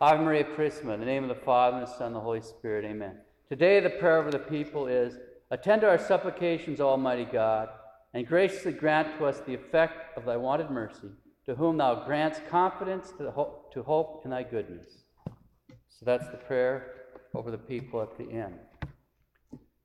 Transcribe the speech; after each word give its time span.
Ave 0.00 0.22
Maria 0.22 0.44
Purissima, 0.44 0.94
in 0.94 1.00
the 1.00 1.06
name 1.06 1.24
of 1.24 1.28
the 1.28 1.44
Father, 1.44 1.78
and 1.78 1.86
the 1.86 1.90
Son, 1.90 2.08
and 2.08 2.16
the 2.16 2.20
Holy 2.20 2.40
Spirit, 2.40 2.84
amen. 2.84 3.16
Today, 3.48 3.80
the 3.80 3.90
prayer 3.90 4.18
of 4.18 4.30
the 4.30 4.38
people 4.38 4.86
is 4.86 5.18
Attend 5.50 5.80
to 5.80 5.88
our 5.88 5.98
supplications, 5.98 6.78
Almighty 6.78 7.24
God, 7.24 7.70
and 8.12 8.26
graciously 8.26 8.72
grant 8.72 9.16
to 9.16 9.24
us 9.24 9.40
the 9.40 9.54
effect 9.54 10.16
of 10.16 10.26
thy 10.26 10.36
wanted 10.36 10.70
mercy, 10.70 11.08
to 11.46 11.54
whom 11.54 11.78
thou 11.78 12.04
grants 12.04 12.38
confidence 12.50 13.12
to, 13.16 13.30
hope, 13.30 13.72
to 13.72 13.82
hope 13.82 14.22
in 14.24 14.30
thy 14.30 14.42
goodness. 14.42 15.04
So 15.88 16.04
that's 16.04 16.28
the 16.28 16.36
prayer 16.36 16.92
over 17.34 17.50
the 17.50 17.56
people 17.56 18.02
at 18.02 18.18
the 18.18 18.30
end. 18.30 18.58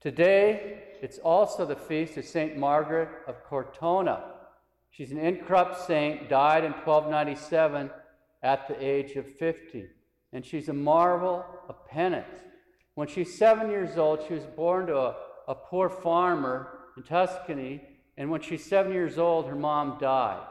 Today, 0.01 0.83
it's 1.01 1.17
also 1.19 1.65
the 1.65 1.77
feast 1.77 2.17
of 2.17 2.25
St. 2.25 2.57
Margaret 2.57 3.07
of 3.25 3.41
Cortona. 3.45 4.33
She's 4.91 5.11
an 5.11 5.17
incorrupt 5.17 5.87
saint, 5.87 6.27
died 6.27 6.65
in 6.65 6.73
1297 6.73 7.89
at 8.43 8.67
the 8.67 8.85
age 8.85 9.15
of 9.15 9.25
50 9.37 9.85
and 10.33 10.45
she's 10.45 10.69
a 10.69 10.73
marvel 10.73 11.45
of 11.69 11.87
penance. 11.87 12.35
When 12.95 13.07
she's 13.07 13.37
seven 13.37 13.69
years 13.69 13.97
old, 13.97 14.23
she 14.27 14.33
was 14.33 14.45
born 14.45 14.87
to 14.87 14.97
a, 14.97 15.15
a 15.47 15.55
poor 15.55 15.89
farmer 15.89 16.79
in 16.97 17.03
Tuscany, 17.03 17.81
and 18.17 18.29
when 18.29 18.41
she's 18.41 18.63
seven 18.63 18.91
years 18.91 19.17
old, 19.17 19.47
her 19.47 19.55
mom 19.55 19.97
died. 19.99 20.45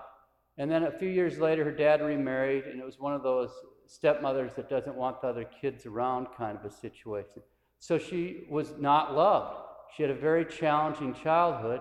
And 0.58 0.70
then 0.70 0.84
a 0.84 0.90
few 0.90 1.08
years 1.08 1.38
later, 1.38 1.64
her 1.64 1.72
dad 1.72 2.00
remarried, 2.00 2.64
and 2.64 2.80
it 2.80 2.84
was 2.84 2.98
one 2.98 3.14
of 3.14 3.22
those 3.22 3.50
stepmothers 3.86 4.52
that 4.56 4.68
doesn't 4.68 4.96
want 4.96 5.20
the 5.20 5.28
other 5.28 5.46
kids 5.60 5.86
around 5.86 6.28
kind 6.36 6.56
of 6.56 6.64
a 6.64 6.70
situation. 6.70 7.42
So 7.78 7.98
she 7.98 8.44
was 8.48 8.74
not 8.78 9.14
loved. 9.14 9.56
She 9.96 10.02
had 10.02 10.10
a 10.10 10.14
very 10.14 10.44
challenging 10.44 11.14
childhood. 11.14 11.80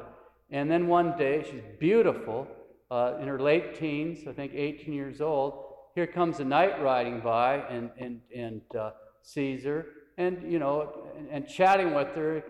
And 0.49 0.69
then 0.69 0.87
one 0.87 1.17
day, 1.17 1.45
she's 1.49 1.61
beautiful, 1.79 2.47
uh, 2.89 3.17
in 3.21 3.27
her 3.27 3.39
late 3.39 3.79
teens, 3.79 4.27
I 4.27 4.33
think 4.33 4.53
18 4.53 4.93
years 4.93 5.21
old, 5.21 5.70
here 5.95 6.07
comes 6.07 6.39
a 6.39 6.45
knight 6.45 6.81
riding 6.81 7.19
by 7.19 7.55
and, 7.69 7.89
and, 7.97 8.21
and 8.35 8.61
uh, 8.77 8.91
sees 9.21 9.63
her 9.63 9.87
and, 10.17 10.51
you 10.51 10.59
know, 10.59 11.07
and, 11.17 11.27
and, 11.29 11.47
chatting 11.47 11.93
with 11.93 12.09
her, 12.15 12.43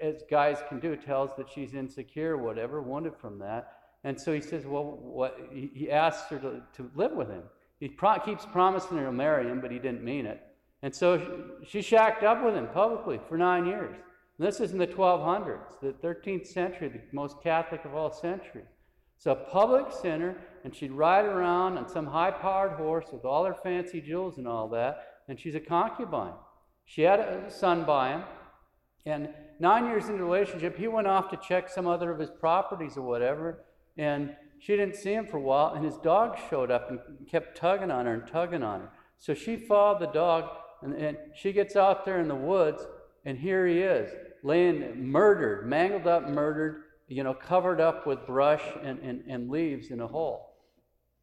as 0.00 0.22
guys 0.30 0.58
can 0.68 0.80
do, 0.80 0.96
tells 0.96 1.30
that 1.36 1.46
she's 1.52 1.74
insecure, 1.74 2.36
whatever, 2.36 2.80
wounded 2.80 3.14
from 3.20 3.38
that. 3.40 3.72
And 4.04 4.18
so 4.18 4.32
he 4.32 4.40
says, 4.40 4.64
well, 4.64 4.84
what, 4.84 5.36
he 5.52 5.90
asks 5.90 6.30
her 6.30 6.38
to, 6.38 6.62
to 6.74 6.90
live 6.94 7.12
with 7.12 7.28
him. 7.28 7.42
He 7.80 7.88
pro- 7.88 8.18
keeps 8.20 8.46
promising 8.46 8.98
her 8.98 9.06
to 9.06 9.12
marry 9.12 9.46
him, 9.46 9.60
but 9.60 9.70
he 9.70 9.78
didn't 9.78 10.04
mean 10.04 10.26
it. 10.26 10.40
And 10.82 10.94
so 10.94 11.18
she, 11.18 11.66
she 11.66 11.82
shacked 11.82 12.22
up 12.22 12.42
with 12.42 12.54
him 12.54 12.68
publicly 12.68 13.20
for 13.28 13.36
nine 13.36 13.66
years. 13.66 13.96
And 14.38 14.46
this 14.46 14.60
is 14.60 14.72
in 14.72 14.78
the 14.78 14.86
1200s, 14.86 15.80
the 15.82 15.92
13th 15.92 16.46
century, 16.46 16.88
the 16.88 17.00
most 17.12 17.42
Catholic 17.42 17.84
of 17.84 17.94
all 17.94 18.12
centuries. 18.12 18.68
So 19.18 19.32
a 19.32 19.34
public 19.34 19.92
center, 19.92 20.36
and 20.64 20.74
she'd 20.74 20.92
ride 20.92 21.24
around 21.24 21.76
on 21.76 21.88
some 21.88 22.06
high-powered 22.06 22.72
horse 22.72 23.06
with 23.12 23.24
all 23.24 23.44
her 23.44 23.54
fancy 23.54 24.00
jewels 24.00 24.38
and 24.38 24.46
all 24.46 24.68
that, 24.68 25.22
and 25.28 25.38
she's 25.38 25.56
a 25.56 25.60
concubine. 25.60 26.34
She 26.84 27.02
had 27.02 27.20
a 27.20 27.50
son 27.50 27.84
by 27.84 28.10
him, 28.10 28.22
and 29.04 29.28
nine 29.58 29.86
years 29.86 30.04
into 30.04 30.18
the 30.18 30.24
relationship, 30.24 30.78
he 30.78 30.86
went 30.86 31.08
off 31.08 31.30
to 31.30 31.36
check 31.36 31.68
some 31.68 31.88
other 31.88 32.12
of 32.12 32.20
his 32.20 32.30
properties 32.30 32.96
or 32.96 33.02
whatever, 33.02 33.64
and 33.96 34.36
she 34.60 34.76
didn't 34.76 34.96
see 34.96 35.14
him 35.14 35.26
for 35.26 35.38
a 35.38 35.42
while, 35.42 35.74
and 35.74 35.84
his 35.84 35.96
dog 35.96 36.38
showed 36.48 36.70
up 36.70 36.90
and 36.90 37.00
kept 37.28 37.56
tugging 37.56 37.90
on 37.90 38.06
her 38.06 38.14
and 38.14 38.26
tugging 38.26 38.62
on 38.62 38.80
her. 38.80 38.90
So 39.18 39.34
she 39.34 39.56
followed 39.56 40.00
the 40.00 40.12
dog, 40.12 40.48
and, 40.82 40.94
and 40.94 41.16
she 41.34 41.52
gets 41.52 41.74
out 41.74 42.04
there 42.04 42.20
in 42.20 42.28
the 42.28 42.36
woods, 42.36 42.86
and 43.24 43.36
here 43.36 43.66
he 43.66 43.80
is, 43.80 44.12
laying 44.44 45.10
murdered, 45.10 45.66
mangled 45.66 46.06
up, 46.06 46.28
murdered, 46.28 46.84
you 47.08 47.24
know, 47.24 47.34
covered 47.34 47.80
up 47.80 48.06
with 48.06 48.26
brush 48.26 48.62
and, 48.82 48.98
and, 49.00 49.24
and 49.26 49.50
leaves 49.50 49.90
in 49.90 50.00
a 50.00 50.06
hole. 50.06 50.54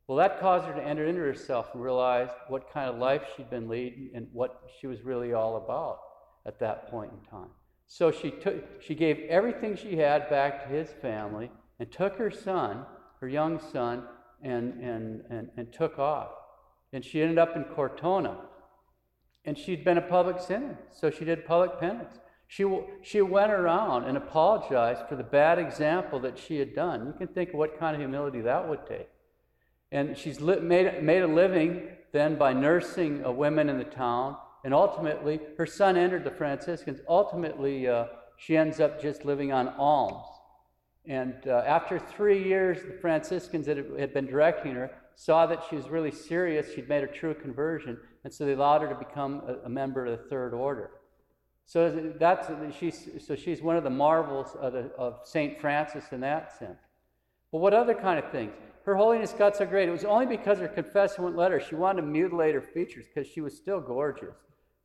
Well, 0.08 0.17
that 0.17 0.39
caused 0.39 0.66
her 0.66 0.73
to 0.73 0.83
enter 0.83 1.05
into 1.05 1.22
herself 1.22 1.69
and 1.73 1.81
realize 1.81 2.30
what 2.47 2.72
kind 2.72 2.89
of 2.89 2.97
life 2.97 3.23
she'd 3.36 3.50
been 3.50 3.67
leading 3.67 4.11
and 4.14 4.27
what 4.33 4.61
she 4.80 4.88
was 4.88 5.02
really 5.02 5.33
all 5.33 5.58
about 5.58 6.00
at 6.45 6.59
that 6.59 6.89
point 6.89 7.11
in 7.11 7.30
time. 7.30 7.50
So 7.88 8.11
she 8.11 8.31
took 8.31 8.81
she 8.81 8.95
gave 8.95 9.19
everything 9.30 9.75
she 9.75 9.95
had 9.97 10.30
back 10.30 10.64
to 10.64 10.69
his 10.69 10.89
family 11.02 11.52
and 11.80 11.92
took 11.92 12.17
her 12.17 12.31
son, 12.31 12.86
her 13.20 13.27
young 13.27 13.60
son, 13.71 14.04
and 14.43 14.73
and 14.81 15.23
and, 15.30 15.49
and 15.58 15.73
took 15.73 15.98
off. 15.98 16.30
And 16.93 17.04
she 17.04 17.21
ended 17.21 17.37
up 17.37 17.55
in 17.55 17.64
Cortona. 17.64 18.37
And 19.48 19.55
she'd 19.55 19.83
been 19.83 19.99
a 19.99 20.02
public 20.02 20.39
sinner, 20.39 20.80
so 20.92 21.11
she 21.11 21.23
did 21.23 21.45
public 21.45 21.80
penance. 21.80 22.17
She, 22.48 22.66
she 23.02 23.22
went 23.22 23.52
around 23.52 24.06
and 24.06 24.17
apologized 24.17 25.08
for 25.10 25.16
the 25.16 25.23
bad 25.23 25.58
example 25.60 26.20
that 26.20 26.38
she 26.38 26.60
had 26.60 26.76
done. 26.76 27.08
You 27.08 27.14
can 27.14 27.28
think 27.28 27.50
of 27.50 27.56
what 27.56 27.80
kind 27.80 27.95
of 27.95 28.02
humility 28.02 28.42
that 28.42 28.67
would 28.67 28.86
take. 28.88 29.10
And 29.92 30.17
she's 30.17 30.39
li- 30.42 30.60
made, 30.60 31.04
made 31.04 31.23
a 31.23 31.28
living 31.28 31.89
then 32.11 32.38
by 32.38 32.54
nursing 32.54 33.26
uh, 33.26 33.32
women 33.32 33.70
in 33.70 33.78
the 33.78 33.84
town. 33.84 34.38
And 34.64 34.73
ultimately, 34.73 35.39
her 35.58 35.66
son 35.66 35.98
entered 35.98 36.23
the 36.23 36.32
Franciscans. 36.32 37.00
Ultimately, 37.08 37.88
uh, 37.88 38.05
she 38.38 38.58
ends 38.58 38.80
up 38.80 39.02
just 39.02 39.26
living 39.26 39.52
on 39.52 39.70
alms. 39.78 40.26
And 41.08 41.36
uh, 41.48 41.64
after 41.66 42.00
three 42.00 42.44
years, 42.44 42.80
the 42.84 42.98
Franciscans 43.00 43.66
that 43.67 43.78
had 44.00 44.14
been 44.14 44.26
directing 44.26 44.73
her 44.73 44.92
saw 45.16 45.45
that 45.45 45.64
she 45.70 45.76
was 45.76 45.88
really 45.88 46.11
serious. 46.11 46.73
She'd 46.73 46.89
made 46.89 47.04
a 47.04 47.08
true 47.08 47.34
conversion. 47.34 47.98
And 48.23 48.34
so 48.34 48.45
they 48.45 48.54
allowed 48.54 48.82
her 48.82 48.89
to 48.89 48.95
become 48.95 49.44
a, 49.48 49.66
a 49.66 49.70
member 49.70 50.05
of 50.05 50.17
the 50.17 50.30
Third 50.30 50.54
Order. 50.54 50.92
So 51.65 52.14
that's 52.20 52.48
she's 52.77 53.09
so 53.26 53.36
she's 53.36 53.61
one 53.61 53.76
of 53.76 53.83
the 53.83 53.89
marvels 53.89 54.55
of, 54.59 54.73
the, 54.73 54.92
of 54.98 55.20
Saint 55.23 55.59
Francis 55.59 56.05
in 56.11 56.21
that 56.21 56.58
sense. 56.58 56.80
But 57.52 57.59
what 57.59 57.73
other 57.73 57.95
kind 57.95 58.20
of 58.20 58.31
things? 58.31 58.53
Her 58.86 58.95
holiness 58.95 59.33
got 59.33 59.58
so 59.58 59.65
great. 59.65 59.89
It 59.89 59.92
was 59.92 60.05
only 60.05 60.27
because 60.27 60.59
her 60.59 60.67
confessor 60.67 61.23
wouldn't 61.23 61.39
let 61.39 61.52
her. 61.52 61.59
She 61.59 61.73
wanted 61.73 62.02
to 62.02 62.08
mutilate 62.08 62.54
her 62.54 62.61
features 62.61 63.05
because 63.08 63.27
she 63.27 63.42
was 63.42 63.55
still 63.55 63.80
gorgeous. 63.80 64.36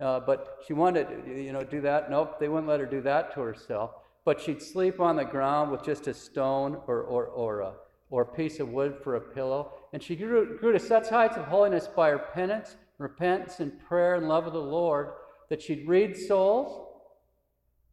Uh, 0.00 0.20
but 0.20 0.60
she 0.66 0.72
wanted 0.72 1.06
to, 1.08 1.42
you 1.42 1.52
know, 1.52 1.62
do 1.62 1.82
that. 1.82 2.10
Nope, 2.10 2.40
they 2.40 2.48
wouldn't 2.48 2.66
let 2.66 2.80
her 2.80 2.86
do 2.86 3.02
that 3.02 3.34
to 3.34 3.40
herself. 3.40 3.90
But 4.24 4.40
she'd 4.40 4.62
sleep 4.62 5.00
on 5.00 5.16
the 5.16 5.24
ground 5.24 5.70
with 5.70 5.82
just 5.82 6.06
a 6.06 6.14
stone 6.14 6.78
or, 6.86 7.02
or, 7.02 7.26
or, 7.26 7.60
a, 7.60 7.72
or 8.08 8.22
a 8.22 8.26
piece 8.26 8.58
of 8.60 8.70
wood 8.70 8.96
for 9.04 9.16
a 9.16 9.20
pillow. 9.20 9.72
And 9.92 10.02
she 10.02 10.16
grew, 10.16 10.56
grew 10.58 10.72
to 10.72 10.78
such 10.78 11.10
heights 11.10 11.36
of 11.36 11.44
holiness 11.44 11.86
by 11.86 12.08
her 12.08 12.18
penance, 12.18 12.76
repentance, 12.96 13.60
and 13.60 13.78
prayer 13.80 14.14
and 14.14 14.28
love 14.28 14.46
of 14.46 14.54
the 14.54 14.58
Lord 14.58 15.10
that 15.50 15.60
she'd 15.60 15.86
read 15.86 16.16
souls. 16.16 16.86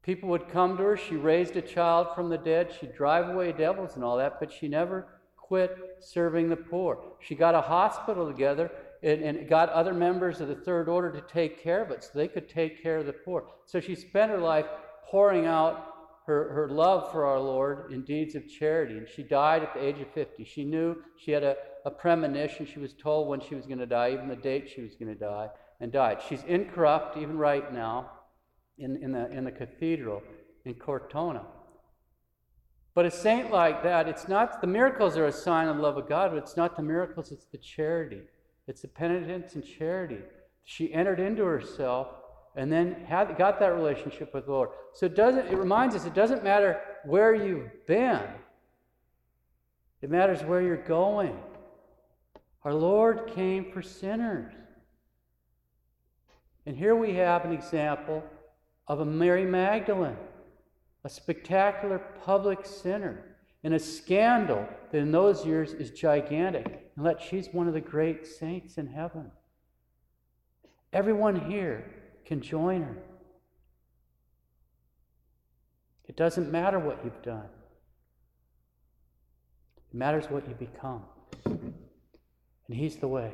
People 0.04 0.30
would 0.30 0.48
come 0.48 0.78
to 0.78 0.84
her. 0.84 0.96
She 0.96 1.18
raised 1.18 1.58
a 1.58 1.62
child 1.62 2.08
from 2.16 2.30
the 2.30 2.38
dead. 2.38 2.72
She'd 2.80 2.96
drive 2.96 3.28
away 3.28 3.52
devils 3.52 3.96
and 3.96 4.04
all 4.06 4.18
that, 4.18 4.40
but 4.40 4.54
she 4.54 4.70
never 4.70 5.08
quit 5.36 5.78
serving 6.00 6.50
the 6.50 6.56
poor. 6.56 7.04
She 7.20 7.36
got 7.36 7.56
a 7.56 7.62
hospital 7.62 8.28
together 8.28 8.72
and, 9.04 9.22
and, 9.22 9.50
got 9.50 9.70
other 9.70 9.94
members 9.94 10.42
of 10.42 10.48
the 10.48 10.56
third 10.56 10.90
order 10.90 11.12
to 11.12 11.22
take 11.22 11.62
care 11.62 11.84
of 11.84 11.92
it 11.92 12.04
so 12.04 12.12
they 12.14 12.28
could 12.28 12.50
take 12.50 12.82
care 12.82 12.98
of 12.98 13.06
the 13.06 13.14
poor. 13.14 13.48
So 13.66 13.80
she 13.80 13.96
spent 13.96 14.32
her 14.32 14.40
life 14.40 14.66
pouring 15.06 15.46
out 15.46 15.94
her, 16.26 16.52
her 16.52 16.68
love 16.68 17.12
for 17.12 17.26
our 17.26 17.40
Lord 17.40 17.92
in 17.92 18.04
deeds 18.04 18.36
of 18.36 18.48
charity. 18.50 18.98
And 18.98 19.08
she 19.08 19.24
died 19.24 19.64
at 19.64 19.74
the 19.74 19.84
age 19.84 20.00
of 20.00 20.12
50. 20.14 20.44
She 20.44 20.66
knew 20.66 20.98
she 21.16 21.32
had 21.32 21.44
a, 21.44 21.56
a 21.88 21.90
premonition. 21.90 22.66
She 22.66 22.80
was 22.80 22.94
told 22.94 23.30
when 23.30 23.40
she 23.40 23.56
was 23.56 23.66
going 23.66 23.80
to 23.80 23.86
die, 23.86 24.12
even 24.12 24.28
the 24.28 24.36
date 24.36 24.70
she 24.70 24.82
was 24.82 24.96
going 24.96 25.08
to 25.08 25.20
die 25.20 25.48
and 25.80 25.90
died. 25.90 26.20
She's 26.28 26.44
incorrupt 26.44 27.18
even 27.18 27.38
right 27.38 27.74
now 27.74 28.12
in, 28.78 28.98
in, 28.98 29.14
the, 29.14 29.32
in 29.32 29.46
the 29.46 29.52
cathedral 29.52 30.22
in 30.66 30.76
Cortona. 30.76 31.46
But 32.94 33.06
a 33.06 33.12
saint 33.12 33.52
like 33.52 33.84
that, 33.84 34.10
it's 34.10 34.28
not 34.28 34.60
the 34.60 34.68
miracles 34.68 35.16
are 35.16 35.28
a 35.28 35.32
sign 35.32 35.70
of 35.70 35.78
the 35.78 35.82
love 35.82 35.98
of 35.98 36.10
God, 36.10 36.32
but 36.32 36.40
it's 36.40 36.58
not 36.58 36.76
the 36.76 36.84
miracles, 36.84 37.32
it's 37.32 37.46
the 37.46 37.58
charity. 37.58 38.22
It's 38.68 38.82
the 38.82 38.90
penitence 38.90 39.56
and 39.56 39.66
charity. 39.66 40.20
She 40.66 40.94
entered 40.94 41.22
into 41.22 41.46
herself 41.46 42.08
and 42.58 42.70
then 42.70 43.06
had, 43.08 43.38
got 43.38 43.62
that 43.62 43.74
relationship 43.74 44.34
with 44.34 44.48
the 44.48 44.52
Lord. 44.52 44.70
So 44.94 45.06
it 45.06 45.16
doesn't 45.16 45.48
it 45.48 45.56
reminds 45.56 45.96
us 45.96 46.06
it 46.06 46.16
doesn't 46.16 46.44
matter 46.44 46.82
where 47.06 47.34
you've 47.34 47.86
been. 47.86 48.28
It 50.02 50.10
matters 50.10 50.44
where 50.44 50.62
you're 50.62 50.76
going. 50.76 51.38
Our 52.68 52.74
Lord 52.74 53.32
came 53.34 53.72
for 53.72 53.82
sinners. 53.82 54.52
And 56.66 56.76
here 56.76 56.98
we 56.98 57.14
have 57.14 57.46
an 57.46 57.54
example 57.54 58.22
of 58.90 59.00
a 59.00 59.06
Mary 59.06 59.46
Magdalene, 59.46 60.18
a 61.06 61.10
spectacular 61.10 62.00
public 62.26 62.66
sinner, 62.66 63.38
and 63.64 63.74
a 63.74 63.80
scandal 63.80 64.68
that 64.92 64.98
in 64.98 65.14
those 65.14 65.46
years 65.46 65.72
is 65.72 65.92
gigantic, 65.92 66.92
and 66.98 67.06
that 67.06 67.22
she's 67.22 67.48
one 67.54 67.70
of 67.70 67.74
the 67.74 67.80
great 67.80 68.28
saints 68.28 68.78
in 68.78 68.88
heaven. 68.88 69.32
Everyone 70.92 71.50
here 71.50 71.90
can 72.26 72.42
join 72.42 72.82
her. 72.82 72.98
It 76.04 76.18
doesn't 76.18 76.52
matter 76.52 76.80
what 76.80 77.00
you've 77.06 77.22
done. 77.22 77.48
It 79.90 79.96
matters 79.96 80.26
what 80.26 80.46
you 80.50 80.54
become. 80.54 81.04
And 82.68 82.78
He's 82.78 82.98
the 82.98 83.08
way. 83.08 83.32